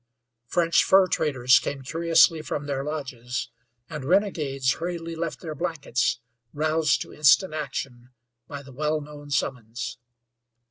[0.47, 3.49] French fur traders came curiously from their lodges,
[3.87, 6.19] and renegades hurriedly left their blankets,
[6.53, 8.09] roused to instant action
[8.47, 9.99] by the well known summons.